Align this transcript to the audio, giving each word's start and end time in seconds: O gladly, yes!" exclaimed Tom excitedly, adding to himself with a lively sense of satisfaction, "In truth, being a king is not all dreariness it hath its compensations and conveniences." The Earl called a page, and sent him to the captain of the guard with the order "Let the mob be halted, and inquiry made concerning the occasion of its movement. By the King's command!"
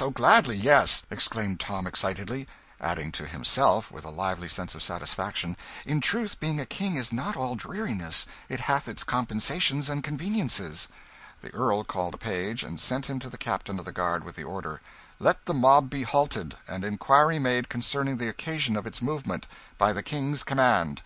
O 0.00 0.08
gladly, 0.08 0.56
yes!" 0.56 1.02
exclaimed 1.10 1.60
Tom 1.60 1.86
excitedly, 1.86 2.48
adding 2.80 3.12
to 3.12 3.26
himself 3.26 3.90
with 3.90 4.06
a 4.06 4.10
lively 4.10 4.48
sense 4.48 4.74
of 4.74 4.82
satisfaction, 4.82 5.54
"In 5.84 6.00
truth, 6.00 6.40
being 6.40 6.58
a 6.58 6.64
king 6.64 6.96
is 6.96 7.12
not 7.12 7.36
all 7.36 7.56
dreariness 7.56 8.24
it 8.48 8.60
hath 8.60 8.88
its 8.88 9.04
compensations 9.04 9.90
and 9.90 10.02
conveniences." 10.02 10.88
The 11.42 11.52
Earl 11.52 11.84
called 11.84 12.14
a 12.14 12.16
page, 12.16 12.62
and 12.64 12.80
sent 12.80 13.04
him 13.04 13.18
to 13.18 13.28
the 13.28 13.36
captain 13.36 13.78
of 13.78 13.84
the 13.84 13.92
guard 13.92 14.24
with 14.24 14.36
the 14.36 14.44
order 14.44 14.80
"Let 15.18 15.44
the 15.44 15.52
mob 15.52 15.90
be 15.90 16.04
halted, 16.04 16.56
and 16.66 16.86
inquiry 16.86 17.38
made 17.38 17.68
concerning 17.68 18.16
the 18.16 18.28
occasion 18.30 18.78
of 18.78 18.86
its 18.86 19.02
movement. 19.02 19.46
By 19.76 19.92
the 19.92 20.02
King's 20.02 20.42
command!" 20.42 21.00